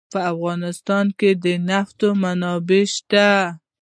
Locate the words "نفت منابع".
1.69-2.83